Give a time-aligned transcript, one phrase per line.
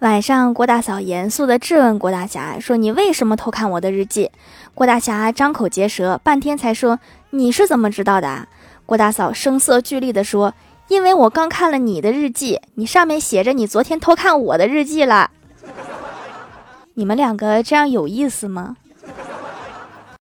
[0.00, 4.30] 晚上，郭大嫂严肃地质问郭大侠说：“你为什么偷看我的日记？”
[4.72, 8.46] 郭大侠张口结舌，半天才说：“你是怎么知道的？”
[8.86, 10.54] 郭大嫂声色俱厉地说
[10.86, 15.32] ：“因为我刚看了你的日记，你上面写着你昨天偷看我的日记了。
[16.94, 18.76] 你们两个这样有意思吗？”